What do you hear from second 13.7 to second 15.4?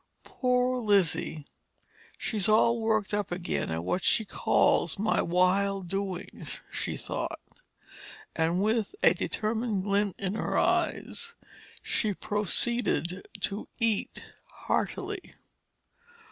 eat heartily.